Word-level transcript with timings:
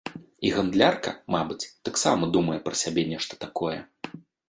І 0.47 0.51
гандлярка, 0.55 1.13
мабыць, 1.35 1.59
таксама 1.91 2.33
думае 2.39 2.59
пра 2.67 2.75
сябе 2.83 3.07
нешта 3.15 3.43
такое. 3.49 3.79